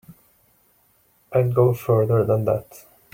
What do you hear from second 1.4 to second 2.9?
go further than that.